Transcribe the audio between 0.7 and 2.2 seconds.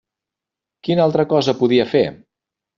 Quina altra cosa podia fer?